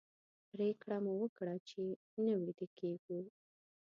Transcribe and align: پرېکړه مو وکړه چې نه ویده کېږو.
پرېکړه 0.51 0.97
مو 1.03 1.13
وکړه 1.21 1.55
چې 1.69 1.83
نه 2.23 2.33
ویده 2.41 2.67
کېږو. 2.79 3.19